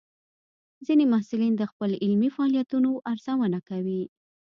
ځینې 0.85 1.05
محصلین 1.13 1.53
د 1.57 1.63
خپل 1.71 1.91
علمي 2.03 2.29
فعالیتونو 2.35 2.89
ارزونه 3.11 3.59
کوي. 3.69 4.03